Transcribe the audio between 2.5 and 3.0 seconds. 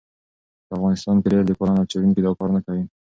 نه کوي.